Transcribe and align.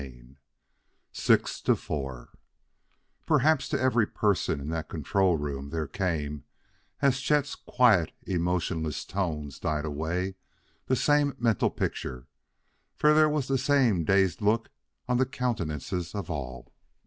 CHAPTER 0.01 0.17
VI 0.31 0.37
"Six 1.11 1.61
to 1.61 1.75
Four" 1.75 2.29
Perhaps 3.27 3.69
to 3.69 3.79
every 3.79 4.07
person 4.07 4.59
in 4.59 4.69
that 4.69 4.89
control 4.89 5.37
room 5.37 5.69
there 5.69 5.85
came, 5.85 6.43
as 7.03 7.19
Chet's 7.21 7.53
quiet, 7.53 8.11
emotionless 8.23 9.05
tones 9.05 9.59
died 9.59 9.85
away, 9.85 10.37
the 10.87 10.95
same 10.95 11.35
mental 11.37 11.69
picture; 11.69 12.25
for 12.95 13.13
there 13.13 13.29
was 13.29 13.47
the 13.47 13.59
same 13.59 14.03
dazed 14.03 14.41
look 14.41 14.69
on 15.07 15.17
the 15.17 15.25
countenances 15.27 16.15
of 16.15 16.31
all. 16.31 16.73